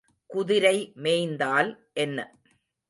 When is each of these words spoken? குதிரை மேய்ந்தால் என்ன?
குதிரை 0.29 0.77
மேய்ந்தால் 0.95 1.71
என்ன? 1.95 2.19